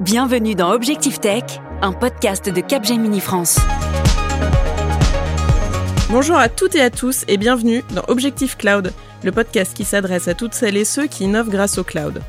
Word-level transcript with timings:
Bienvenue 0.00 0.54
dans 0.54 0.72
Objectif 0.72 1.20
Tech, 1.20 1.44
un 1.82 1.92
podcast 1.92 2.48
de 2.48 2.62
Capgemini 2.62 3.20
France. 3.20 3.58
Bonjour 6.08 6.36
à 6.36 6.48
toutes 6.48 6.74
et 6.74 6.80
à 6.80 6.88
tous 6.88 7.26
et 7.28 7.36
bienvenue 7.36 7.84
dans 7.94 8.04
Objectif 8.08 8.56
Cloud, 8.56 8.94
le 9.22 9.30
podcast 9.30 9.76
qui 9.76 9.84
s'adresse 9.84 10.26
à 10.26 10.32
toutes 10.32 10.54
celles 10.54 10.78
et 10.78 10.86
ceux 10.86 11.06
qui 11.06 11.24
innovent 11.24 11.50
grâce 11.50 11.76
au 11.76 11.84
cloud. 11.84 12.22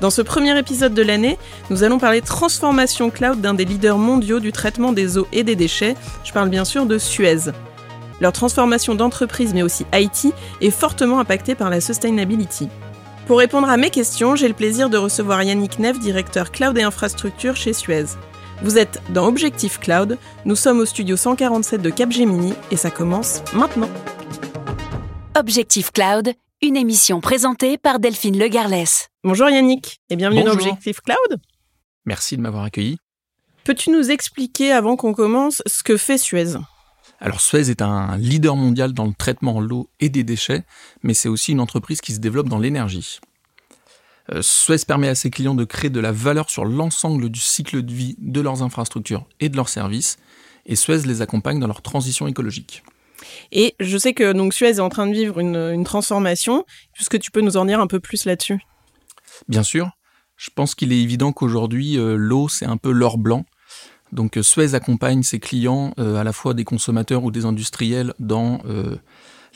Dans 0.00 0.10
ce 0.10 0.22
premier 0.22 0.58
épisode 0.58 0.92
de 0.92 1.02
l'année, 1.02 1.38
nous 1.70 1.84
allons 1.84 2.00
parler 2.00 2.20
transformation 2.20 3.10
cloud 3.10 3.40
d'un 3.40 3.54
des 3.54 3.64
leaders 3.64 3.98
mondiaux 3.98 4.40
du 4.40 4.50
traitement 4.50 4.92
des 4.92 5.16
eaux 5.16 5.28
et 5.32 5.44
des 5.44 5.54
déchets. 5.54 5.94
Je 6.24 6.32
parle 6.32 6.48
bien 6.48 6.64
sûr 6.64 6.84
de 6.84 6.98
Suez. 6.98 7.52
Leur 8.20 8.32
transformation 8.32 8.96
d'entreprise 8.96 9.54
mais 9.54 9.62
aussi 9.62 9.86
IT 9.94 10.34
est 10.60 10.70
fortement 10.72 11.20
impactée 11.20 11.54
par 11.54 11.70
la 11.70 11.80
sustainability. 11.80 12.68
Pour 13.26 13.38
répondre 13.38 13.70
à 13.70 13.78
mes 13.78 13.88
questions, 13.88 14.36
j'ai 14.36 14.48
le 14.48 14.54
plaisir 14.54 14.90
de 14.90 14.98
recevoir 14.98 15.42
Yannick 15.42 15.78
Neff, 15.78 15.98
directeur 15.98 16.52
cloud 16.52 16.76
et 16.76 16.82
infrastructure 16.82 17.56
chez 17.56 17.72
Suez. 17.72 18.04
Vous 18.62 18.76
êtes 18.76 19.00
dans 19.14 19.26
Objectif 19.26 19.80
Cloud, 19.80 20.18
nous 20.44 20.56
sommes 20.56 20.78
au 20.78 20.84
studio 20.84 21.16
147 21.16 21.80
de 21.80 21.88
Capgemini 21.88 22.52
et 22.70 22.76
ça 22.76 22.90
commence 22.90 23.42
maintenant. 23.54 23.88
Objectif 25.38 25.90
Cloud, 25.90 26.34
une 26.60 26.76
émission 26.76 27.22
présentée 27.22 27.78
par 27.78 27.98
Delphine 27.98 28.38
Legarlès. 28.38 29.08
Bonjour 29.24 29.48
Yannick 29.48 30.00
et 30.10 30.16
bienvenue 30.16 30.42
dans. 30.42 30.52
Objectif 30.52 31.00
Cloud. 31.00 31.40
Merci 32.04 32.36
de 32.36 32.42
m'avoir 32.42 32.64
accueilli. 32.64 32.98
Peux-tu 33.64 33.90
nous 33.90 34.10
expliquer 34.10 34.70
avant 34.70 34.96
qu'on 34.96 35.14
commence 35.14 35.62
ce 35.64 35.82
que 35.82 35.96
fait 35.96 36.18
Suez? 36.18 36.56
Alors 37.20 37.40
Suez 37.40 37.70
est 37.70 37.82
un 37.82 38.16
leader 38.18 38.56
mondial 38.56 38.92
dans 38.92 39.06
le 39.06 39.14
traitement 39.14 39.62
de 39.62 39.66
l'eau 39.66 39.88
et 40.00 40.08
des 40.08 40.24
déchets, 40.24 40.64
mais 41.02 41.14
c'est 41.14 41.28
aussi 41.28 41.52
une 41.52 41.60
entreprise 41.60 42.00
qui 42.00 42.12
se 42.12 42.18
développe 42.18 42.48
dans 42.48 42.58
l'énergie. 42.58 43.20
Euh, 44.32 44.42
Suez 44.42 44.84
permet 44.86 45.08
à 45.08 45.14
ses 45.14 45.30
clients 45.30 45.54
de 45.54 45.64
créer 45.64 45.90
de 45.90 46.00
la 46.00 46.12
valeur 46.12 46.50
sur 46.50 46.64
l'ensemble 46.64 47.28
du 47.28 47.40
cycle 47.40 47.82
de 47.82 47.92
vie 47.92 48.16
de 48.18 48.40
leurs 48.40 48.62
infrastructures 48.62 49.26
et 49.40 49.48
de 49.48 49.56
leurs 49.56 49.68
services, 49.68 50.18
et 50.66 50.76
Suez 50.76 51.02
les 51.02 51.22
accompagne 51.22 51.60
dans 51.60 51.66
leur 51.66 51.82
transition 51.82 52.26
écologique. 52.26 52.82
Et 53.52 53.74
je 53.80 53.96
sais 53.96 54.12
que 54.12 54.32
donc 54.32 54.54
Suez 54.54 54.68
est 54.68 54.80
en 54.80 54.88
train 54.88 55.06
de 55.06 55.12
vivre 55.12 55.38
une, 55.38 55.56
une 55.56 55.84
transformation. 55.84 56.64
Est-ce 56.98 57.10
que 57.10 57.16
tu 57.16 57.30
peux 57.30 57.40
nous 57.40 57.56
en 57.56 57.64
dire 57.64 57.80
un 57.80 57.86
peu 57.86 58.00
plus 58.00 58.24
là-dessus? 58.24 58.60
Bien 59.48 59.62
sûr, 59.62 59.90
je 60.36 60.50
pense 60.54 60.74
qu'il 60.74 60.92
est 60.92 61.00
évident 61.00 61.32
qu'aujourd'hui, 61.32 61.98
euh, 61.98 62.16
l'eau, 62.16 62.48
c'est 62.48 62.66
un 62.66 62.76
peu 62.76 62.90
l'or 62.90 63.18
blanc. 63.18 63.44
Donc 64.14 64.38
euh, 64.38 64.42
Suez 64.42 64.74
accompagne 64.74 65.22
ses 65.22 65.40
clients, 65.40 65.92
euh, 65.98 66.16
à 66.16 66.24
la 66.24 66.32
fois 66.32 66.54
des 66.54 66.64
consommateurs 66.64 67.24
ou 67.24 67.30
des 67.30 67.44
industriels, 67.44 68.14
dans 68.18 68.62
euh, 68.64 68.96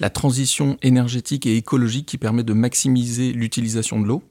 la 0.00 0.10
transition 0.10 0.76
énergétique 0.82 1.46
et 1.46 1.56
écologique 1.56 2.06
qui 2.06 2.18
permet 2.18 2.42
de 2.42 2.52
maximiser 2.52 3.32
l'utilisation 3.32 4.00
de 4.00 4.06
l'eau. 4.06 4.22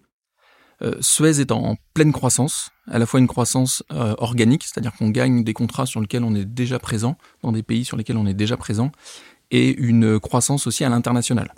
Suez 1.01 1.41
est 1.41 1.51
en 1.51 1.75
pleine 1.95 2.11
croissance, 2.11 2.69
à 2.87 2.99
la 2.99 3.07
fois 3.07 3.19
une 3.19 3.25
croissance 3.25 3.81
organique, 3.89 4.63
c'est-à-dire 4.63 4.93
qu'on 4.93 5.09
gagne 5.09 5.43
des 5.43 5.53
contrats 5.53 5.87
sur 5.87 5.99
lesquels 5.99 6.23
on 6.23 6.35
est 6.35 6.45
déjà 6.45 6.77
présent, 6.77 7.17
dans 7.41 7.51
des 7.51 7.63
pays 7.63 7.83
sur 7.83 7.97
lesquels 7.97 8.15
on 8.15 8.27
est 8.27 8.35
déjà 8.35 8.57
présent, 8.57 8.91
et 9.49 9.75
une 9.75 10.19
croissance 10.19 10.67
aussi 10.67 10.83
à 10.83 10.89
l'international. 10.89 11.51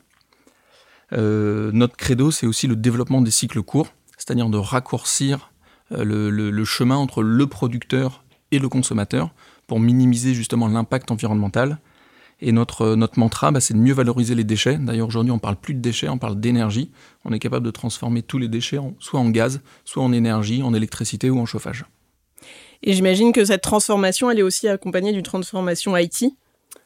Notre 1.11 1.97
credo, 1.97 2.31
c'est 2.31 2.47
aussi 2.47 2.65
le 2.65 2.77
développement 2.77 3.21
des 3.21 3.29
cycles 3.29 3.61
courts, 3.61 3.91
c'est-à-dire 4.17 4.47
de 4.47 4.57
raccourcir 4.57 5.51
le- 5.91 6.29
le 6.29 6.65
chemin 6.65 6.95
entre 6.95 7.21
le 7.21 7.45
producteur 7.45 8.23
et 8.51 8.59
le 8.59 8.69
consommateur 8.69 9.31
pour 9.67 9.79
minimiser 9.79 10.33
justement 10.33 10.67
l'impact 10.67 11.11
environnemental. 11.11 11.79
Et 12.41 12.51
notre, 12.53 12.81
euh, 12.83 12.95
notre 12.95 13.19
mantra, 13.19 13.51
bah, 13.51 13.59
c'est 13.59 13.73
de 13.73 13.79
mieux 13.79 13.93
valoriser 13.93 14.33
les 14.33 14.45
déchets. 14.45 14.77
D'ailleurs, 14.77 15.07
aujourd'hui, 15.07 15.31
on 15.31 15.39
parle 15.39 15.57
plus 15.57 15.73
de 15.73 15.81
déchets, 15.81 16.07
on 16.07 16.17
parle 16.17 16.39
d'énergie. 16.39 16.89
On 17.25 17.33
est 17.33 17.39
capable 17.39 17.65
de 17.65 17.71
transformer 17.71 18.21
tous 18.23 18.37
les 18.37 18.47
déchets 18.47 18.77
en- 18.77 18.93
soit 18.99 19.19
en 19.19 19.29
gaz, 19.29 19.59
soit 19.83 20.01
en 20.01 20.13
énergie, 20.13 20.63
en 20.63 20.73
électricité 20.73 21.29
ou 21.29 21.37
en 21.39 21.45
chauffage. 21.45 21.85
Et 22.81 22.93
j'imagine 22.93 23.33
que 23.33 23.43
cette 23.43 23.61
transformation, 23.61 24.31
elle 24.31 24.39
est 24.39 24.43
aussi 24.43 24.69
accompagnée 24.69 25.11
d'une 25.11 25.23
transformation 25.23 25.97
IT. 25.97 26.27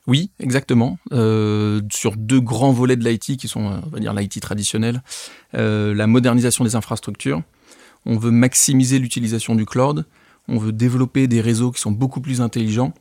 Oui, 0.07 0.31
exactement. 0.39 0.97
Euh, 1.11 1.81
sur 1.91 2.17
deux 2.17 2.41
grands 2.41 2.71
volets 2.71 2.95
de 2.95 3.07
l'IT 3.07 3.37
qui 3.37 3.47
sont, 3.47 3.67
euh, 3.71 3.77
on 3.85 3.89
va 3.89 3.99
dire, 3.99 4.13
l'IT 4.13 4.39
traditionnel, 4.41 5.03
euh, 5.53 5.93
la 5.93 6.07
modernisation 6.07 6.63
des 6.63 6.75
infrastructures. 6.75 7.41
On 8.05 8.17
veut 8.17 8.31
maximiser 8.31 8.97
l'utilisation 8.99 9.53
du 9.55 9.65
cloud. 9.65 10.05
On 10.47 10.57
veut 10.57 10.71
développer 10.71 11.27
des 11.27 11.41
réseaux 11.41 11.71
qui 11.71 11.81
sont 11.81 11.91
beaucoup 11.91 12.21
plus 12.21 12.41
intelligents. 12.41 12.93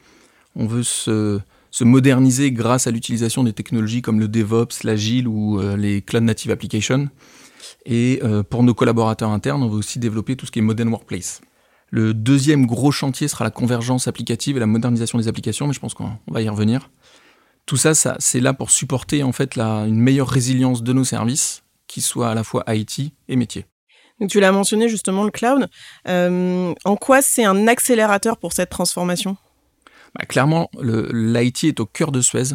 On 0.54 0.66
veut 0.66 0.82
se, 0.82 1.40
se 1.70 1.84
moderniser 1.84 2.52
grâce 2.52 2.86
à 2.86 2.90
l'utilisation 2.90 3.44
des 3.44 3.52
technologies 3.52 4.02
comme 4.02 4.20
le 4.20 4.28
DevOps, 4.28 4.84
l'Agile 4.84 5.26
ou 5.26 5.58
euh, 5.58 5.76
les 5.76 6.02
Cloud 6.02 6.24
Native 6.24 6.50
Applications. 6.50 7.08
Et 7.86 8.20
euh, 8.22 8.42
pour 8.42 8.62
nos 8.62 8.74
collaborateurs 8.74 9.30
internes, 9.30 9.62
on 9.62 9.68
veut 9.68 9.78
aussi 9.78 9.98
développer 9.98 10.36
tout 10.36 10.46
ce 10.46 10.52
qui 10.52 10.60
est 10.60 10.62
Modern 10.62 10.88
Workplace. 10.88 11.40
Le 11.90 12.14
deuxième 12.14 12.66
gros 12.66 12.92
chantier 12.92 13.28
sera 13.28 13.44
la 13.44 13.50
convergence 13.50 14.08
applicative 14.08 14.56
et 14.56 14.60
la 14.60 14.66
modernisation 14.66 15.18
des 15.18 15.28
applications, 15.28 15.66
mais 15.66 15.74
je 15.74 15.80
pense 15.80 15.94
qu'on 15.94 16.12
on 16.26 16.32
va 16.32 16.40
y 16.42 16.48
revenir. 16.48 16.90
Tout 17.66 17.76
ça, 17.76 17.92
c'est 17.94 18.40
là 18.40 18.54
pour 18.54 18.70
supporter 18.70 19.22
en 19.22 19.32
fait 19.32 19.58
une 19.58 20.00
meilleure 20.00 20.28
résilience 20.28 20.82
de 20.82 20.92
nos 20.92 21.04
services, 21.04 21.62
qui 21.86 22.00
soient 22.00 22.30
à 22.30 22.34
la 22.34 22.44
fois 22.44 22.64
IT 22.68 23.12
et 23.28 23.36
métier. 23.36 23.66
Tu 24.28 24.40
l'as 24.40 24.52
mentionné 24.52 24.88
justement, 24.88 25.24
le 25.24 25.30
cloud. 25.30 25.68
Euh, 26.08 26.74
en 26.84 26.96
quoi 26.96 27.22
c'est 27.22 27.44
un 27.44 27.66
accélérateur 27.66 28.36
pour 28.36 28.52
cette 28.52 28.70
transformation? 28.70 29.36
Bah, 30.14 30.24
clairement, 30.26 30.70
l'IT 30.80 31.64
est 31.64 31.80
au 31.80 31.86
cœur 31.86 32.12
de 32.12 32.20
Suez. 32.20 32.54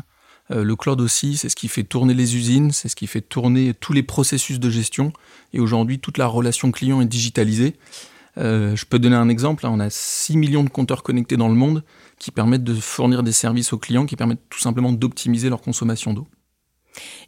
Euh, 0.51 0.63
le 0.63 0.75
cloud 0.75 1.01
aussi, 1.01 1.37
c'est 1.37 1.49
ce 1.49 1.55
qui 1.55 1.67
fait 1.67 1.83
tourner 1.83 2.13
les 2.13 2.35
usines, 2.35 2.71
c'est 2.71 2.87
ce 2.87 2.95
qui 2.95 3.07
fait 3.07 3.21
tourner 3.21 3.73
tous 3.73 3.93
les 3.93 4.03
processus 4.03 4.59
de 4.59 4.69
gestion. 4.69 5.11
Et 5.53 5.59
aujourd'hui, 5.59 5.99
toute 5.99 6.17
la 6.17 6.27
relation 6.27 6.71
client 6.71 7.01
est 7.01 7.05
digitalisée. 7.05 7.75
Euh, 8.37 8.75
je 8.75 8.85
peux 8.85 8.99
donner 8.99 9.15
un 9.15 9.29
exemple. 9.29 9.65
hein, 9.65 9.71
on 9.73 9.79
a 9.79 9.89
6 9.89 10.37
millions 10.37 10.63
de 10.63 10.69
compteurs 10.69 11.03
connectés 11.03 11.37
dans 11.37 11.49
le 11.49 11.55
monde 11.55 11.83
qui 12.19 12.31
permettent 12.31 12.63
de 12.63 12.73
fournir 12.75 13.23
des 13.23 13.31
services 13.31 13.73
aux 13.73 13.77
clients, 13.77 14.05
qui 14.05 14.15
permettent 14.15 14.47
tout 14.49 14.59
simplement 14.59 14.91
d'optimiser 14.91 15.49
leur 15.49 15.61
consommation 15.61 16.13
d'eau. 16.13 16.27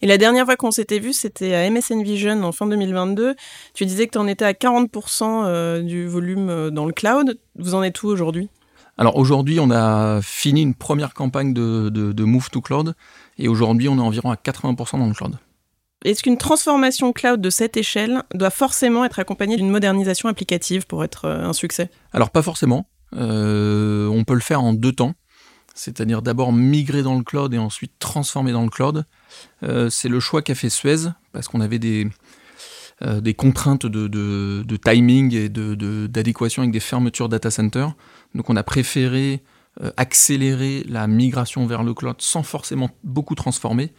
Et 0.02 0.08
la 0.08 0.18
dernière 0.18 0.46
fois 0.46 0.56
qu'on 0.56 0.72
s'était 0.72 1.00
vu, 1.00 1.14
c'était 1.14 1.54
à 1.54 1.70
MSN 1.70 2.02
Vision 2.04 2.44
en 2.44 2.52
fin 2.52 2.68
2022. 2.68 3.36
Tu 3.74 3.86
disais 3.86 4.08
que 4.08 4.12
tu 4.12 4.18
en 4.18 4.28
étais 4.28 4.46
à 4.46 4.54
40% 4.54 5.44
euh, 5.46 5.82
du 5.82 6.08
volume 6.08 6.50
euh, 6.50 6.70
dans 6.70 6.86
le 6.86 6.94
cloud. 6.94 7.38
Vous 7.58 7.76
en 7.76 7.84
êtes 7.84 8.02
où 8.04 8.08
aujourd'hui? 8.08 8.50
Alors 8.98 9.16
aujourd'hui, 9.16 9.60
on 9.62 9.72
a 9.72 10.20
fini 10.22 10.62
une 10.62 10.74
première 10.76 11.14
campagne 11.14 11.54
de, 11.54 11.90
de- 11.90 12.12
de 12.12 12.24
Move 12.26 12.50
to 12.50 12.60
Cloud 12.62 12.96
et 13.38 13.48
aujourd'hui, 13.48 13.88
on 13.88 13.98
est 13.98 14.02
environ 14.02 14.30
à 14.32 14.36
80% 14.36 15.00
dans 15.00 15.08
le 15.08 15.14
cloud. 15.14 15.38
Est-ce 16.06 16.24
qu'une 16.24 16.38
transformation 16.38 17.12
cloud 17.14 17.42
de 17.42 17.50
cette 17.50 17.76
échelle 17.78 18.24
doit 18.34 18.50
forcément 18.50 19.04
être 19.06 19.20
accompagnée 19.20 19.58
d'une 19.58 19.70
modernisation 19.70 20.30
applicative 20.30 20.86
pour 20.88 21.04
être 21.04 21.26
euh, 21.26 21.44
un 21.46 21.54
succès? 21.54 21.90
Alors 22.14 22.30
pas 22.30 22.42
forcément. 22.42 22.88
Euh, 23.16 24.08
on 24.08 24.24
peut 24.24 24.34
le 24.34 24.40
faire 24.40 24.62
en 24.64 24.74
deux 24.74 24.92
temps. 24.92 25.14
C'est-à-dire 25.76 26.22
d'abord 26.22 26.52
migrer 26.52 27.02
dans 27.04 27.18
le 27.18 27.24
cloud 27.24 27.54
et 27.54 27.58
ensuite 27.58 27.94
transformer 28.00 28.52
dans 28.52 28.64
le 28.64 28.70
cloud. 28.70 29.06
Euh, 29.64 29.90
c'est 29.90 30.10
le 30.10 30.20
choix 30.20 30.42
qu'a 30.42 30.56
fait 30.56 30.70
Suez 30.70 31.10
parce 31.32 31.48
qu'on 31.48 31.62
avait 31.62 31.80
des, 31.80 32.08
euh, 33.02 33.22
contraintes 33.34 33.86
de, 33.86 34.76
timing 34.78 35.34
et 35.34 35.50
d'adéquation 35.50 36.62
avec 36.62 36.72
des 36.72 36.80
fermetures 36.80 37.30
data 37.30 37.52
centers. 37.52 37.94
Donc 38.36 38.50
on 38.50 38.56
a 38.56 38.64
préféré 38.64 39.42
euh, 39.82 39.92
accélérer 39.98 40.84
la 40.88 41.08
migration 41.08 41.66
vers 41.66 41.84
le 41.84 41.94
cloud 41.94 42.16
sans 42.20 42.44
forcément 42.44 42.90
beaucoup 43.04 43.36
transformer. 43.36 43.94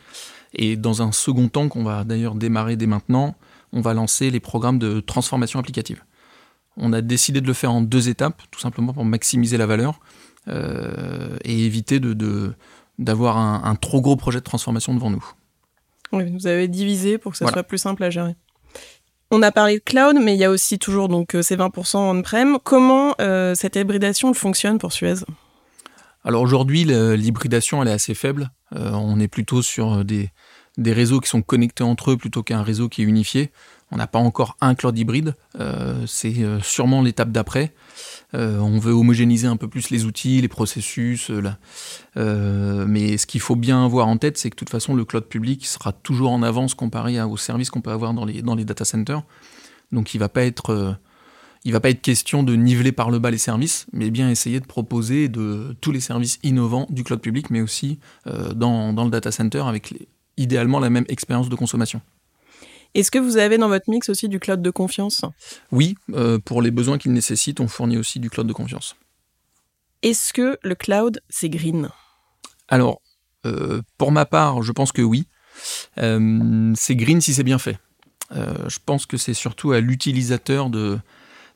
Et 0.52 0.76
dans 0.76 1.02
un 1.02 1.12
second 1.12 1.48
temps, 1.48 1.68
qu'on 1.68 1.84
va 1.84 2.04
d'ailleurs 2.04 2.34
démarrer 2.34 2.76
dès 2.76 2.86
maintenant, 2.86 3.36
on 3.72 3.80
va 3.80 3.94
lancer 3.94 4.30
les 4.30 4.40
programmes 4.40 4.80
de 4.80 4.98
transformation 5.00 5.60
applicative. 5.60 6.02
On 6.76 6.92
a 6.92 7.00
décidé 7.02 7.40
de 7.40 7.46
le 7.46 7.52
faire 7.52 7.72
en 7.72 7.82
deux 7.82 8.08
étapes, 8.08 8.42
tout 8.50 8.58
simplement 8.58 8.92
pour 8.92 9.04
maximiser 9.04 9.56
la 9.58 9.66
valeur 9.66 10.00
et 10.48 11.66
éviter 11.66 12.00
de- 12.00 12.54
d'avoir 13.00 13.36
un, 13.38 13.62
un 13.64 13.74
trop 13.74 14.00
gros 14.00 14.14
projet 14.14 14.38
de 14.38 14.44
transformation 14.44 14.94
devant 14.94 15.10
nous. 15.10 15.24
Oui, 16.12 16.30
Vous 16.32 16.46
avez 16.46 16.68
divisé 16.68 17.18
pour 17.18 17.32
que 17.32 17.38
ça 17.38 17.44
Voilà. 17.46 17.54
soit 17.56 17.62
plus 17.64 17.78
simple 17.78 18.04
à 18.04 18.10
gérer. 18.10 18.36
On 19.32 19.42
a 19.42 19.52
parlé 19.52 19.78
de 19.78 19.82
cloud, 19.84 20.16
mais 20.20 20.34
il 20.34 20.38
y 20.38 20.44
a 20.44 20.50
aussi 20.50 20.78
toujours 20.78 21.08
donc 21.08 21.34
euh, 21.36 21.42
ces 21.42 21.56
20% 21.56 21.96
on-prem. 21.98 22.58
Comment 22.64 23.14
euh, 23.20 23.54
cette 23.54 23.76
hybridation 23.76 24.34
fonctionne 24.34 24.78
pour 24.78 24.92
Suez? 24.92 25.14
Alors 26.24 26.42
aujourd'hui, 26.42 26.84
l'hybridation 26.84 27.80
elle 27.82 27.88
est 27.88 27.92
assez 27.92 28.14
faible. 28.14 28.50
Euh, 28.74 28.90
on 28.92 29.18
est 29.20 29.28
plutôt 29.28 29.62
sur 29.62 30.04
des, 30.04 30.30
des 30.76 30.92
réseaux 30.92 31.20
qui 31.20 31.28
sont 31.28 31.42
connectés 31.42 31.84
entre 31.84 32.10
eux 32.10 32.16
plutôt 32.16 32.42
qu'un 32.42 32.62
réseau 32.62 32.88
qui 32.88 33.02
est 33.02 33.04
unifié. 33.06 33.50
On 33.92 33.96
n'a 33.96 34.06
pas 34.06 34.18
encore 34.18 34.56
un 34.60 34.74
cloud 34.74 34.96
hybride. 34.96 35.34
Euh, 35.58 36.04
c'est 36.06 36.38
euh, 36.38 36.60
sûrement 36.60 37.02
l'étape 37.02 37.32
d'après. 37.32 37.74
Euh, 38.34 38.58
on 38.58 38.78
veut 38.78 38.92
homogénéiser 38.92 39.48
un 39.48 39.56
peu 39.56 39.66
plus 39.66 39.90
les 39.90 40.04
outils, 40.04 40.40
les 40.40 40.48
processus. 40.48 41.30
mais 42.16 43.18
ce 43.18 43.26
qu'il 43.26 43.40
faut 43.40 43.56
bien 43.56 43.84
avoir 43.84 44.06
en 44.06 44.16
tête, 44.16 44.38
c'est 44.38 44.50
que 44.50 44.54
de 44.54 44.58
toute 44.58 44.70
façon, 44.70 44.94
le 44.94 45.04
cloud 45.04 45.24
public 45.24 45.66
sera 45.66 45.92
toujours 45.92 46.30
en 46.30 46.42
avance 46.42 46.74
comparé 46.74 47.20
aux 47.22 47.36
services 47.36 47.70
qu'on 47.70 47.80
peut 47.80 47.90
avoir 47.90 48.14
dans 48.14 48.24
les, 48.24 48.64
data 48.64 48.84
centers. 48.84 49.22
Donc 49.92 50.14
il 50.14 50.20
il 51.62 51.72
va 51.72 51.80
pas 51.80 51.90
être 51.90 52.00
question 52.00 52.42
de 52.42 52.54
niveler 52.54 52.92
par 52.92 53.10
le 53.10 53.18
bas 53.18 53.30
les 53.30 53.38
services, 53.38 53.86
mais 53.92 54.10
bien 54.10 54.30
essayer 54.30 54.60
de 54.60 54.66
proposer 54.66 55.30
tous 55.80 55.92
les 55.92 56.00
services 56.00 56.38
innovants 56.44 56.86
du 56.90 57.02
cloud 57.02 57.20
public, 57.20 57.50
mais 57.50 57.60
aussi 57.60 57.98
dans, 58.54 58.92
le 58.92 59.10
data 59.10 59.32
center 59.32 59.62
avec 59.66 59.92
idéalement 60.36 60.78
la 60.78 60.90
même 60.90 61.04
expérience 61.08 61.48
de 61.48 61.56
consommation. 61.56 62.00
Est-ce 62.94 63.10
que 63.10 63.18
vous 63.18 63.36
avez 63.36 63.58
dans 63.58 63.68
votre 63.68 63.88
mix 63.88 64.08
aussi 64.08 64.28
du 64.28 64.40
cloud 64.40 64.62
de 64.62 64.70
confiance? 64.70 65.22
Oui, 65.70 65.96
pour 66.44 66.62
les 66.62 66.70
besoins 66.70 66.98
qu'il 66.98 67.12
nécessite, 67.12 67.60
on 67.60 67.68
fournit 67.68 67.98
aussi 67.98 68.20
du 68.20 68.30
cloud 68.30 68.46
de 68.46 68.52
confiance. 68.52 68.96
Est-ce 70.02 70.32
que 70.32 70.58
le 70.62 70.74
cloud, 70.74 71.20
c'est 71.28 71.48
green? 71.48 71.90
Alors, 72.68 73.00
pour 73.98 74.12
ma 74.12 74.26
part, 74.26 74.62
je 74.62 74.72
pense 74.72 74.92
que 74.92 75.02
oui. 75.02 75.26
c'est 75.96 76.96
green 76.96 77.20
si 77.20 77.34
c'est 77.34 77.44
bien 77.44 77.58
fait. 77.58 77.78
je 78.32 78.78
pense 78.84 79.06
que 79.06 79.16
c'est 79.16 79.34
surtout 79.34 79.72
à 79.72 79.80
l'utilisateur 79.80 80.68
de 80.68 80.98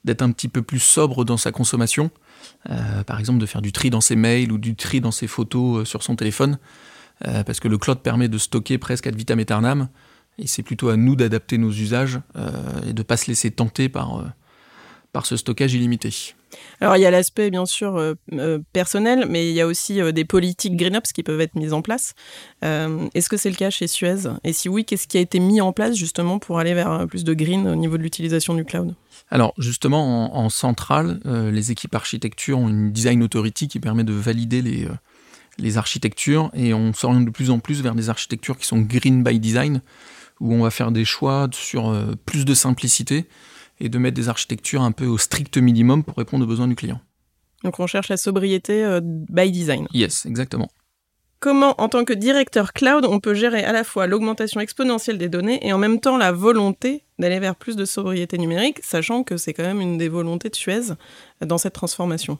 d'être 0.04 0.22
un 0.22 0.31
petit 0.31 0.48
peu 0.48 0.62
plus 0.62 0.81
sobre 0.81 1.25
dans 1.25 1.36
sa 1.36 1.50
consommation. 1.50 2.10
Euh, 2.70 3.02
par 3.04 3.19
exemple, 3.19 3.38
de 3.38 3.46
faire 3.46 3.62
du 3.62 3.72
tri 3.72 3.90
dans 3.90 4.00
ses 4.00 4.16
mails 4.16 4.52
ou 4.52 4.58
du 4.58 4.76
tri 4.76 5.00
dans 5.00 5.10
ses 5.10 5.26
photos 5.26 5.81
euh, 5.81 5.84
sur 5.84 6.02
son 6.02 6.14
téléphone. 6.14 6.58
Euh, 7.26 7.42
parce 7.42 7.60
que 7.60 7.69
le 7.69 7.78
cloud 7.78 8.00
permet 8.00 8.28
de 8.28 8.38
stocker 8.38 8.78
presque 8.78 9.06
ad 9.06 9.14
vitam 9.14 9.38
aeternam. 9.38 9.88
Et 10.38 10.46
c'est 10.46 10.62
plutôt 10.62 10.88
à 10.88 10.96
nous 10.96 11.16
d'adapter 11.16 11.58
nos 11.58 11.70
usages 11.70 12.20
et 12.86 12.92
de 12.92 12.98
ne 12.98 13.02
pas 13.02 13.16
se 13.16 13.28
laisser 13.28 13.50
tenter 13.50 13.88
par, 13.88 14.25
par 15.12 15.26
ce 15.26 15.36
stockage 15.36 15.75
illimité. 15.75 16.34
Alors 16.81 16.96
il 16.96 17.00
y 17.00 17.06
a 17.06 17.10
l'aspect 17.10 17.50
bien 17.50 17.66
sûr 17.66 18.16
personnel, 18.72 19.26
mais 19.28 19.48
il 19.48 19.54
y 19.54 19.60
a 19.60 19.66
aussi 19.66 20.00
des 20.12 20.25
politiques 20.25 20.76
GreenUps 20.76 21.12
qui 21.12 21.22
peuvent 21.22 21.40
être 21.40 21.54
mises 21.54 21.72
en 21.72 21.82
place. 21.82 22.14
Est-ce 22.62 23.28
que 23.28 23.36
c'est 23.36 23.50
le 23.50 23.56
cas 23.56 23.70
chez 23.70 23.86
Suez? 23.86 24.28
Et 24.42 24.52
si 24.52 24.69
oui, 24.69 24.84
qu'est-ce 24.84 25.06
qui 25.06 25.19
a 25.19 25.20
été 25.20 25.38
mis 25.38 25.60
en 25.60 25.72
place 25.72 25.94
justement 25.94 26.40
pour 26.40 26.58
aller 26.58 26.75
vers 26.75 27.06
plus 27.06 27.22
de 27.22 27.32
green 27.32 27.69
au 27.69 27.76
niveau 27.76 27.96
de 27.96 28.02
l'utilisation 28.02 28.54
du 28.54 28.64
cloud? 28.64 28.94
Alors 29.31 29.54
justement, 29.58 30.36
en, 30.36 30.48
centrale, 30.48 31.20
euh, 31.26 31.50
les 31.50 31.70
équipes 31.70 31.94
architecture 31.94 32.58
ont 32.58 32.69
une 32.69 32.92
design 32.92 33.22
authority 33.22 33.69
qui 33.69 33.81
permet 33.81 34.04
de 34.04 34.12
valider 34.12 34.62
les, 34.62 34.84
euh, 34.84 34.92
les 35.58 35.78
architectures 35.78 36.50
et 36.54 36.75
on 36.75 36.92
s'oriente 36.92 37.25
de 37.25 37.31
plus 37.31 37.50
en 37.50 37.58
plus 37.58 37.82
vers 37.82 37.94
des 37.94 38.10
architectures 38.10 38.58
qui 38.58 38.66
sont 38.66 38.81
green 38.81 39.25
by 39.25 39.40
design, 39.40 39.81
où 40.44 40.52
on 40.52 40.62
va 40.62 40.70
faire 40.70 40.93
des 40.93 41.05
choix 41.05 41.49
sur 41.52 41.88
euh, 41.88 42.12
plus 42.26 42.44
de 42.44 42.55
simplicité 42.55 43.26
et 43.81 43.88
de 43.88 43.99
mettre 43.99 44.14
des 44.14 44.29
architectures 44.29 44.82
un 44.82 44.93
peu 44.93 45.06
au 45.06 45.19
strict 45.19 45.56
minimum 45.56 46.05
pour 46.05 46.17
répondre 46.17 46.44
aux 46.44 46.49
besoins 46.49 46.69
du 46.69 46.76
client. 46.76 47.00
Donc 47.64 47.81
on 47.81 47.87
cherche 47.87 48.08
la 48.08 48.17
sobriété 48.17 49.00
by 49.02 49.50
design. 49.50 49.88
Yes, 49.93 50.26
exactement. 50.26 50.69
Comment, 51.41 51.79
en 51.79 51.88
tant 51.88 52.05
que 52.05 52.12
directeur 52.12 52.73
cloud, 52.73 53.05
on 53.05 53.20
peut 53.20 53.35
gérer 53.35 53.64
à 53.64 53.73
la 53.73 53.85
fois 53.85 54.06
l'augmentation 54.06 54.61
exponentielle 54.61 55.19
des 55.19 55.29
données 55.29 55.58
et 55.67 55.73
en 55.73 55.79
même 55.79 56.00
temps 56.00 56.17
la 56.17 56.32
volonté 56.32 57.05
d'aller 57.19 57.38
vers 57.38 57.56
plus 57.56 57.76
de 57.76 57.85
sobriété 57.85 58.38
numérique, 58.38 58.79
sachant 58.82 59.25
que 59.25 59.37
c'est 59.37 59.52
quand 59.52 59.62
même 59.62 59.81
une 59.81 59.99
des 59.99 60.08
volontés 60.08 60.49
de 60.49 60.55
Suez 60.55 60.94
dans 61.41 61.58
cette 61.58 61.75
transformation? 61.75 62.38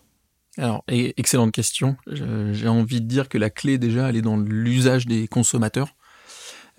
Alors, 0.57 0.85
excellente 0.89 1.53
question. 1.53 1.97
J'ai 2.07 2.69
envie 2.69 3.01
de 3.01 3.07
dire 3.07 3.29
que 3.29 3.39
la 3.39 3.51
clé 3.51 3.77
déjà, 3.77 4.09
elle 4.09 4.17
est 4.17 4.23
dans 4.23 4.37
l'usage 4.37 5.07
des 5.07 5.27
consommateurs. 5.29 5.97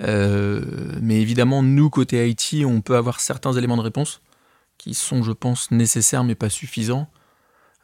Euh, 0.02 0.62
mais 1.02 1.22
évidemment, 1.22 1.64
nous, 1.64 1.90
côté 1.90 2.28
IT, 2.30 2.66
on 2.66 2.82
peut 2.82 2.96
avoir 2.96 3.20
certains 3.20 3.54
éléments 3.54 3.78
de 3.78 3.82
réponse 3.82 4.22
qui 4.78 4.94
sont, 4.94 5.24
je 5.24 5.32
pense, 5.32 5.72
nécessaires 5.72 6.24
mais 6.24 6.36
pas 6.36 6.50
suffisants. 6.50 7.10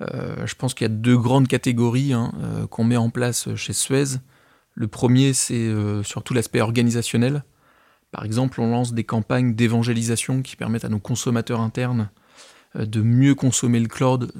Euh, 0.01 0.45
je 0.45 0.55
pense 0.55 0.73
qu'il 0.73 0.85
y 0.85 0.91
a 0.91 0.93
deux 0.93 1.17
grandes 1.17 1.47
catégories 1.47 2.13
hein, 2.13 2.33
euh, 2.41 2.67
qu'on 2.67 2.83
met 2.83 2.97
en 2.97 3.09
place 3.09 3.53
chez 3.55 3.73
Suez. 3.73 4.17
Le 4.73 4.87
premier, 4.87 5.33
c'est 5.33 5.69
surtout 6.03 6.33
l'aspect 6.33 6.61
organisationnel. 6.61 7.43
Par 8.11 8.23
exemple, 8.23 8.61
on 8.61 8.71
lance 8.71 8.93
des 8.93 9.03
campagnes 9.03 9.53
d'évangélisation 9.53 10.41
qui 10.41 10.55
permettent 10.55 10.85
à 10.85 10.89
nos 10.89 10.99
consommateurs 10.99 11.59
internes 11.59 12.09
de 12.75 13.01
mieux 13.01 13.35
consommer 13.35 13.81
le 13.81 13.89
cloud 13.89 14.31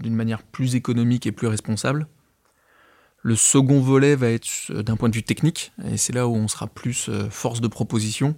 d'une 0.00 0.14
manière 0.14 0.42
plus 0.42 0.76
économique 0.76 1.26
et 1.26 1.32
plus 1.32 1.46
responsable. 1.46 2.08
Le 3.26 3.34
second 3.34 3.80
volet 3.80 4.14
va 4.14 4.30
être 4.30 4.72
d'un 4.72 4.96
point 4.96 5.08
de 5.08 5.14
vue 5.14 5.24
technique, 5.24 5.72
et 5.84 5.96
c'est 5.96 6.12
là 6.12 6.28
où 6.28 6.36
on 6.36 6.46
sera 6.46 6.68
plus 6.68 7.10
force 7.30 7.60
de 7.60 7.66
proposition. 7.66 8.36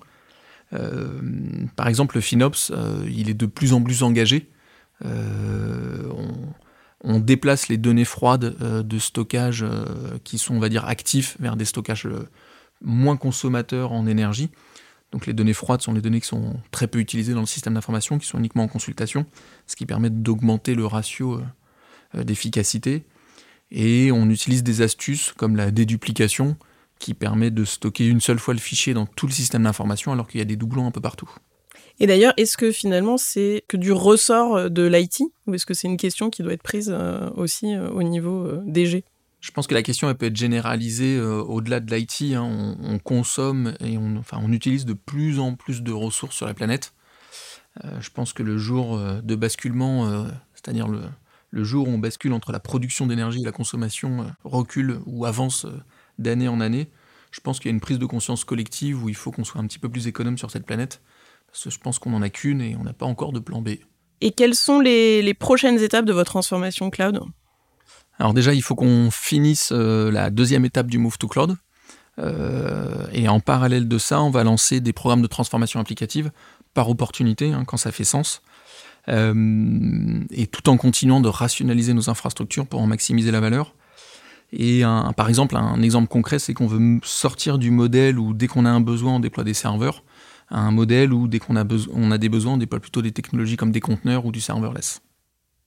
par 1.76 1.88
exemple, 1.88 2.16
le 2.16 2.22
FinOps, 2.22 2.72
il 3.06 3.28
est 3.28 3.34
de 3.34 3.44
plus 3.44 3.74
en 3.74 3.82
plus 3.82 4.02
engagé 4.02 4.48
euh, 5.04 6.12
on, 7.04 7.20
déplace 7.20 7.68
les 7.68 7.76
données 7.76 8.04
froides 8.04 8.56
euh, 8.60 8.82
de 8.82 8.98
stockage 8.98 9.62
euh, 9.62 10.18
qui 10.24 10.38
sont, 10.38 10.54
on 10.54 10.58
va 10.58 10.68
dire, 10.68 10.86
actifs 10.86 11.36
vers 11.40 11.56
des 11.56 11.64
stockages 11.64 12.08
moins 12.82 13.16
consommateurs 13.16 13.92
en 13.92 14.06
énergie. 14.06 14.50
Donc 15.12 15.26
les 15.26 15.32
données 15.32 15.54
froides 15.54 15.80
sont 15.80 15.92
les 15.92 16.00
données 16.00 16.20
qui 16.20 16.28
sont 16.28 16.60
très 16.70 16.86
peu 16.86 16.98
utilisées 16.98 17.32
dans 17.32 17.40
le 17.40 17.46
système 17.46 17.74
d'information, 17.74 18.18
qui 18.18 18.26
sont 18.26 18.38
uniquement 18.38 18.64
en 18.64 18.68
consultation, 18.68 19.26
ce 19.66 19.74
qui 19.74 19.86
permet 19.86 20.10
d'augmenter 20.10 20.74
le 20.74 20.84
ratio 20.84 21.40
d'efficacité. 22.14 23.04
Et 23.70 24.10
on 24.12 24.30
utilise 24.30 24.62
des 24.62 24.82
astuces 24.82 25.32
comme 25.36 25.56
la 25.56 25.70
déduplication, 25.70 26.56
qui 26.98 27.14
permet 27.14 27.50
de 27.50 27.64
stocker 27.64 28.06
une 28.06 28.20
seule 28.20 28.38
fois 28.38 28.54
le 28.54 28.60
fichier 28.60 28.94
dans 28.94 29.06
tout 29.06 29.26
le 29.26 29.32
système 29.32 29.62
d'information 29.62 30.12
alors 30.12 30.28
qu'il 30.28 30.38
y 30.38 30.42
a 30.42 30.46
des 30.46 30.56
doublons 30.56 30.86
un 30.86 30.90
peu 30.90 31.00
partout. 31.00 31.30
Et 32.00 32.06
d'ailleurs, 32.06 32.32
est-ce 32.36 32.56
que 32.56 32.70
finalement 32.70 33.16
c'est 33.16 33.64
que 33.68 33.76
du 33.76 33.92
ressort 33.92 34.56
euh, 34.56 34.68
de 34.68 34.86
l'IT 34.86 35.22
ou 35.46 35.54
est-ce 35.54 35.66
que 35.66 35.74
c'est 35.74 35.88
une 35.88 35.96
question 35.96 36.30
qui 36.30 36.42
doit 36.42 36.52
être 36.52 36.62
prise 36.62 36.92
euh, 36.92 37.30
aussi 37.36 37.74
euh, 37.74 37.90
au 37.90 38.02
niveau 38.02 38.50
DG 38.64 39.04
je 39.40 39.52
pense 39.52 39.68
que 39.68 39.74
la 39.74 39.84
question 39.84 40.10
elle 40.10 40.16
peut 40.16 40.26
être 40.26 40.36
généralisée 40.36 41.20
au-delà 41.20 41.78
de 41.78 41.94
l'IT. 41.94 42.34
Hein. 42.34 42.76
On, 42.82 42.98
consomme 42.98 43.72
et 43.78 43.96
on, 43.96 44.16
enfin, 44.16 44.40
on 44.42 44.50
utilise 44.50 44.84
de 44.84 44.94
plus 44.94 45.38
en 45.38 45.54
plus 45.54 45.84
de 45.84 45.92
ressources 45.92 46.34
sur 46.34 46.44
la 46.44 46.54
planète. 46.54 46.92
je 48.00 48.10
pense 48.10 48.32
que 48.32 48.42
le 48.42 48.58
jour 48.58 48.98
de 48.98 49.34
basculement, 49.36 50.26
c'est-à-dire 50.54 50.88
le, 50.88 51.02
le, 51.50 51.64
jour 51.64 51.88
où 51.88 51.90
on 51.90 51.98
bascule 51.98 52.32
entre 52.32 52.52
la 52.52 52.60
production 52.60 53.06
d'énergie 53.06 53.40
et 53.40 53.44
la 53.44 53.52
consommation, 53.52 54.32
recule 54.44 55.00
ou 55.06 55.24
avance 55.24 55.66
d'année 56.18 56.48
en 56.48 56.60
année. 56.60 56.90
Je 57.30 57.40
pense 57.40 57.58
qu'il 57.58 57.66
y 57.66 57.72
a 57.72 57.74
une 57.74 57.80
prise 57.80 57.98
de 57.98 58.06
conscience 58.06 58.44
collective 58.44 59.02
où 59.02 59.08
il 59.08 59.14
faut 59.14 59.30
qu'on 59.30 59.44
soit 59.44 59.60
un 59.60 59.66
petit 59.66 59.78
peu 59.78 59.88
plus 59.88 60.06
économe 60.06 60.38
sur 60.38 60.50
cette 60.50 60.64
planète. 60.64 61.02
Parce 61.46 61.64
que 61.64 61.70
je 61.70 61.78
pense 61.78 61.98
qu'on 61.98 62.10
n'en 62.10 62.22
a 62.22 62.28
qu'une 62.28 62.60
et 62.60 62.76
on 62.78 62.84
n'a 62.84 62.92
pas 62.92 63.06
encore 63.06 63.32
de 63.32 63.40
plan 63.40 63.62
B. 63.62 63.70
Et 64.20 64.32
quelles 64.32 64.54
sont 64.54 64.80
les, 64.80 65.34
prochaines 65.34 65.78
étapes 65.78 66.04
de 66.04 66.12
votre 66.12 66.30
transformation 66.30 66.90
cloud? 66.90 67.20
Alors 68.18 68.34
déjà, 68.34 68.52
il 68.52 68.62
faut 68.62 68.74
qu'on 68.74 69.10
finisse 69.10 69.70
euh, 69.72 70.10
la 70.10 70.30
deuxième 70.30 70.64
étape 70.64 70.88
du 70.88 70.98
Move 70.98 71.18
to 71.18 71.28
Cloud. 71.28 71.56
Euh, 72.18 73.06
et 73.12 73.28
en 73.28 73.38
parallèle 73.38 73.86
de 73.86 73.98
ça, 73.98 74.20
on 74.20 74.30
va 74.30 74.42
lancer 74.42 74.80
des 74.80 74.92
programmes 74.92 75.22
de 75.22 75.28
transformation 75.28 75.78
applicative 75.78 76.32
par 76.74 76.88
opportunité, 76.88 77.52
hein, 77.52 77.64
quand 77.64 77.76
ça 77.76 77.92
fait 77.92 78.04
sens. 78.04 78.42
Euh, 79.08 80.20
et 80.30 80.46
tout 80.46 80.68
en 80.68 80.76
continuant 80.76 81.20
de 81.20 81.28
rationaliser 81.28 81.94
nos 81.94 82.10
infrastructures 82.10 82.66
pour 82.66 82.80
en 82.80 82.86
maximiser 82.86 83.30
la 83.30 83.40
valeur. 83.40 83.74
Et 84.52 84.82
par 85.16 85.28
exemple, 85.28 85.56
un 85.56 85.82
exemple 85.82 86.08
concret, 86.08 86.38
c'est 86.38 86.54
qu'on 86.54 86.66
veut 86.66 87.00
sortir 87.02 87.58
du 87.58 87.70
modèle 87.70 88.18
où 88.18 88.32
dès 88.32 88.46
qu'on 88.46 88.64
a 88.64 88.70
un 88.70 88.80
besoin, 88.80 89.16
on 89.16 89.20
déploie 89.20 89.44
des 89.44 89.52
serveurs 89.52 90.02
un 90.50 90.70
modèle 90.70 91.12
où 91.12 91.28
dès 91.28 91.38
qu'on 91.38 91.56
a, 91.56 91.64
on 91.92 92.10
a 92.10 92.18
des 92.18 92.28
besoins, 92.28 92.54
on 92.54 92.56
déploie 92.56 92.80
plutôt 92.80 93.02
des 93.02 93.12
technologies 93.12 93.56
comme 93.56 93.72
des 93.72 93.80
conteneurs 93.80 94.24
ou 94.24 94.32
du 94.32 94.40
serverless. 94.40 95.00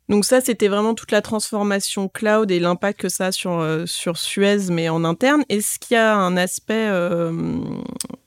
Donc 0.09 0.25
ça, 0.25 0.41
c'était 0.41 0.67
vraiment 0.67 0.93
toute 0.93 1.11
la 1.11 1.21
transformation 1.21 2.09
cloud 2.09 2.51
et 2.51 2.59
l'impact 2.59 2.99
que 2.99 3.09
ça 3.09 3.27
a 3.27 3.31
sur, 3.31 3.59
euh, 3.59 3.85
sur 3.85 4.17
Suez, 4.17 4.69
mais 4.69 4.89
en 4.89 5.05
interne. 5.05 5.43
Est-ce 5.47 5.79
qu'il 5.79 5.95
y 5.95 5.97
a 5.97 6.17
un 6.17 6.35
aspect, 6.35 6.87
euh, 6.87 7.59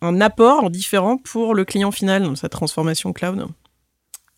un 0.01 0.21
apport 0.21 0.71
différent 0.71 1.19
pour 1.19 1.55
le 1.55 1.65
client 1.65 1.91
final 1.91 2.23
dans 2.23 2.37
cette 2.37 2.53
transformation 2.53 3.13
cloud? 3.13 3.49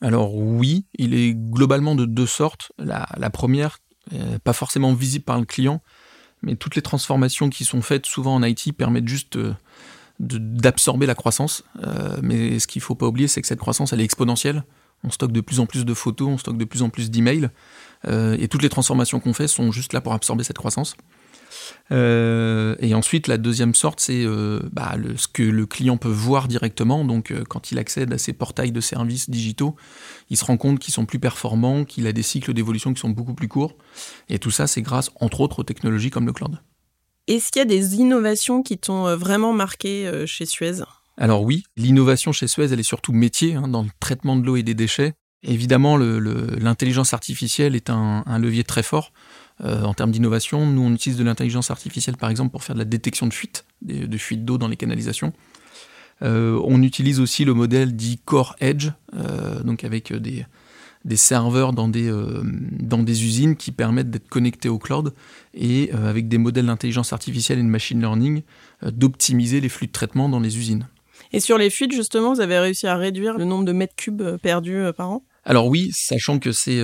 Alors 0.00 0.34
oui, 0.34 0.84
il 0.98 1.14
est 1.14 1.34
globalement 1.34 1.94
de 1.94 2.04
deux 2.04 2.26
sortes. 2.26 2.72
La, 2.78 3.30
première, 3.30 3.78
euh, 4.12 4.38
pas 4.38 4.52
forcément 4.52 4.92
visible 4.92 5.24
par 5.24 5.38
le 5.38 5.46
client, 5.46 5.82
mais 6.42 6.56
toutes 6.56 6.76
les 6.76 6.82
transformations 6.82 7.48
qui 7.48 7.64
sont 7.64 7.82
faites 7.82 8.06
souvent 8.06 8.34
en 8.34 8.42
IT 8.42 8.76
permettent 8.76 9.08
juste 9.08 9.38
d'absorber 10.18 11.06
la 11.06 11.14
croissance. 11.14 11.64
Euh, 11.84 12.18
mais 12.22 12.58
ce 12.58 12.66
qu'il 12.66 12.80
ne 12.80 12.84
faut 12.84 12.94
pas 12.94 13.06
oublier, 13.06 13.28
c'est 13.28 13.40
que 13.40 13.48
cette 13.48 13.58
croissance, 13.58 13.92
elle 13.92 14.00
est 14.00 14.04
exponentielle. 14.04 14.64
On 15.04 15.10
stocke 15.10 15.32
de 15.32 15.40
plus 15.40 15.60
en 15.60 15.66
plus 15.66 15.84
de 15.84 15.94
photos, 15.94 16.28
on 16.28 16.38
stocke 16.38 16.56
de 16.56 16.64
plus 16.64 16.82
en 16.82 16.88
plus 16.88 17.10
d'emails. 17.10 17.50
Euh, 18.06 18.36
et 18.38 18.48
toutes 18.48 18.62
les 18.62 18.68
transformations 18.68 19.20
qu'on 19.20 19.34
fait 19.34 19.48
sont 19.48 19.72
juste 19.72 19.92
là 19.92 20.00
pour 20.00 20.12
absorber 20.12 20.44
cette 20.44 20.58
croissance. 20.58 20.96
Euh, 21.92 22.76
et 22.80 22.94
ensuite, 22.94 23.28
la 23.28 23.38
deuxième 23.38 23.74
sorte, 23.74 24.00
c'est 24.00 24.24
bah, 24.72 24.96
ce 25.16 25.28
que 25.28 25.42
le 25.42 25.66
client 25.66 25.96
peut 25.96 26.08
voir 26.08 26.48
directement. 26.48 27.04
Donc, 27.04 27.32
quand 27.48 27.72
il 27.72 27.78
accède 27.78 28.12
à 28.12 28.18
ces 28.18 28.32
portails 28.32 28.72
de 28.72 28.80
services 28.80 29.30
digitaux, 29.30 29.76
il 30.30 30.36
se 30.36 30.44
rend 30.44 30.56
compte 30.56 30.78
qu'ils 30.78 30.94
sont 30.94 31.06
plus 31.06 31.18
performants, 31.18 31.84
qu'il 31.84 32.06
a 32.06 32.12
des 32.12 32.22
cycles 32.22 32.52
d'évolution 32.52 32.92
qui 32.92 33.00
sont 33.00 33.10
beaucoup 33.10 33.34
plus 33.34 33.48
courts. 33.48 33.76
Et 34.28 34.38
tout 34.38 34.50
ça, 34.50 34.66
c'est 34.66 34.82
grâce, 34.82 35.10
entre 35.20 35.40
autres, 35.40 35.60
aux 35.60 35.64
technologies 35.64 36.10
comme 36.10 36.26
le 36.26 36.32
cloud. 36.32 36.58
Est-ce 37.28 37.50
qu'il 37.50 37.58
y 37.58 37.62
a 37.62 37.64
des 37.64 37.96
innovations 37.96 38.62
qui 38.62 38.78
t'ont 38.78 39.06
euh, 39.06 39.16
vraiment 39.16 39.52
marqué 39.52 40.06
euh, 40.06 40.26
chez 40.26 40.46
Suez? 40.46 40.82
Alors 41.16 41.42
oui, 41.42 41.64
l'innovation 41.76 42.30
chez 42.30 42.46
Suez, 42.46 42.72
elle 42.72 42.78
est 42.78 42.84
surtout 42.84 43.12
métier, 43.12 43.54
hein, 43.54 43.68
dans 43.68 43.82
le 43.82 43.88
traitement 43.98 44.36
de 44.36 44.44
l'eau 44.44 44.56
et 44.56 44.62
des 44.62 44.74
déchets. 44.74 45.14
Évidemment, 45.42 45.96
l'intelligence 45.96 47.14
artificielle 47.14 47.76
est 47.76 47.90
un, 47.90 48.24
levier 48.38 48.64
très 48.64 48.82
fort 48.82 49.12
euh, 49.64 49.82
en 49.82 49.94
termes 49.94 50.10
d'innovation. 50.10 50.66
Nous, 50.66 50.82
on 50.82 50.92
utilise 50.92 51.18
de 51.18 51.25
l'intelligence 51.25 51.70
artificielle, 51.70 52.16
par 52.16 52.30
exemple, 52.30 52.50
pour 52.50 52.64
faire 52.64 52.75
de 52.75 52.80
la 52.80 52.84
détection 52.84 53.26
de 53.26 53.32
fuite, 53.32 53.64
de, 53.82 54.16
fuites 54.18 54.44
d'eau 54.44 54.58
dans 54.58 54.68
les 54.68 54.76
canalisations. 54.76 55.32
on 56.20 56.82
utilise 56.82 57.20
aussi 57.20 57.44
le 57.44 57.54
modèle 57.54 57.94
dit 57.94 58.18
Core 58.25 58.56
Edge, 58.60 58.90
donc 59.64 59.84
avec 59.84 60.12
des, 60.12 60.46
serveurs 61.16 61.72
dans 61.72 61.88
des, 61.88 62.08
euh, 62.08 62.42
usines 63.06 63.56
qui 63.56 63.72
permettent 63.72 64.10
d'être 64.10 64.28
connectés 64.28 64.68
au 64.68 64.78
cloud 64.78 65.14
et 65.54 65.90
euh, 65.94 66.08
avec 66.08 66.28
des 66.28 66.38
modèles 66.38 66.66
d'intelligence 66.66 67.12
artificielle 67.12 67.58
et 67.58 67.62
de 67.62 67.68
machine 67.68 68.00
learning, 68.00 68.42
euh, 68.82 68.90
d'optimiser 68.90 69.60
les 69.60 69.68
flux 69.68 69.86
de 69.86 69.92
traitement 69.92 70.28
dans 70.28 70.40
les 70.40 70.58
usines. 70.58 70.86
Et 71.32 71.40
sur 71.40 71.58
les 71.58 71.70
fuites, 71.70 71.92
justement, 71.92 72.34
vous 72.34 72.40
avez 72.40 72.58
réussi 72.58 72.86
à 72.86 72.96
réduire 72.96 73.38
le 73.38 73.44
nombre 73.44 73.64
de 73.64 73.72
mètres 73.72 73.94
cubes 73.96 74.22
euh, 74.22 74.38
perdus 74.38 74.76
euh, 74.76 74.92
par 74.92 75.10
an? 75.10 75.25
Alors 75.46 75.68
oui, 75.68 75.90
sachant 75.94 76.38
que 76.38 76.52
c'est 76.52 76.82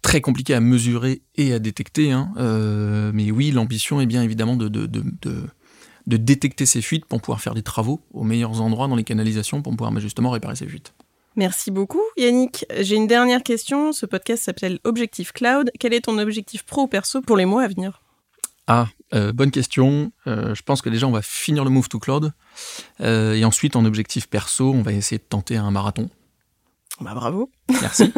très 0.00 0.20
compliqué 0.20 0.54
à 0.54 0.60
mesurer 0.60 1.22
et 1.36 1.52
à 1.52 1.58
détecter, 1.58 2.10
hein, 2.10 2.32
mais 3.12 3.30
oui, 3.30 3.50
l'ambition 3.50 4.00
est 4.00 4.06
bien 4.06 4.22
évidemment 4.22 4.56
de, 4.56 4.68
de, 4.68 4.86
de, 4.86 5.04
de, 6.06 6.16
détecter 6.16 6.64
ces 6.64 6.80
fuites 6.80 7.04
pour 7.04 7.20
pouvoir 7.20 7.42
faire 7.42 7.54
des 7.54 7.62
travaux 7.62 8.00
aux 8.14 8.24
meilleurs 8.24 8.62
endroits 8.62 8.88
dans 8.88 8.96
les 8.96 9.04
canalisations 9.04 9.60
pour 9.60 9.76
pouvoir 9.76 10.00
justement 10.00 10.30
réparer 10.30 10.56
ces 10.56 10.66
fuites. 10.66 10.94
Merci 11.36 11.70
beaucoup 11.70 12.02
Yannick. 12.16 12.66
J'ai 12.80 12.96
une 12.96 13.06
dernière 13.06 13.42
question. 13.42 13.92
Ce 13.92 14.04
podcast 14.04 14.44
s'appelle 14.44 14.78
Objectif 14.84 15.32
Cloud. 15.32 15.70
Quel 15.78 15.94
est 15.94 16.02
ton 16.02 16.18
objectif 16.18 16.62
pro 16.64 16.82
ou 16.82 16.86
perso 16.88 17.22
pour 17.22 17.36
les 17.36 17.46
mois 17.46 17.62
à 17.62 17.68
venir? 17.68 18.02
Ah, 18.66 18.88
euh, 19.14 19.32
bonne 19.32 19.50
question. 19.50 20.12
Euh, 20.26 20.54
je 20.54 20.62
pense 20.62 20.82
que 20.82 20.90
déjà 20.90 21.06
on 21.06 21.10
va 21.10 21.22
finir 21.22 21.64
le 21.64 21.70
move 21.70 21.88
to 21.88 21.98
cloud. 21.98 22.32
Euh, 23.00 23.34
et 23.34 23.44
ensuite 23.44 23.76
en 23.76 23.84
objectif 23.84 24.28
perso, 24.28 24.72
on 24.72 24.82
va 24.82 24.92
essayer 24.92 25.18
de 25.18 25.24
tenter 25.24 25.56
un 25.56 25.70
marathon. 25.70 26.10
Bah 27.02 27.14
bravo. 27.14 27.50
Merci. 27.68 28.12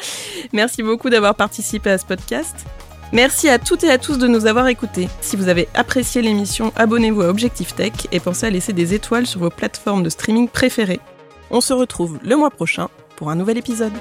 Merci 0.52 0.82
beaucoup 0.82 1.10
d'avoir 1.10 1.34
participé 1.34 1.90
à 1.90 1.98
ce 1.98 2.06
podcast. 2.06 2.66
Merci 3.12 3.48
à 3.48 3.58
toutes 3.58 3.84
et 3.84 3.90
à 3.90 3.98
tous 3.98 4.18
de 4.18 4.28
nous 4.28 4.46
avoir 4.46 4.68
écoutés. 4.68 5.08
Si 5.20 5.36
vous 5.36 5.48
avez 5.48 5.68
apprécié 5.74 6.22
l'émission, 6.22 6.72
abonnez-vous 6.76 7.22
à 7.22 7.28
Objectif 7.28 7.74
Tech 7.74 7.92
et 8.12 8.20
pensez 8.20 8.46
à 8.46 8.50
laisser 8.50 8.72
des 8.72 8.94
étoiles 8.94 9.26
sur 9.26 9.40
vos 9.40 9.50
plateformes 9.50 10.04
de 10.04 10.10
streaming 10.10 10.48
préférées. 10.48 11.00
On 11.50 11.60
se 11.60 11.72
retrouve 11.72 12.18
le 12.22 12.36
mois 12.36 12.50
prochain 12.50 12.88
pour 13.16 13.30
un 13.30 13.34
nouvel 13.34 13.58
épisode. 13.58 13.92